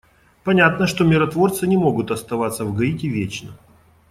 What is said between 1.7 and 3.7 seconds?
могут оставаться в Гаити вечно.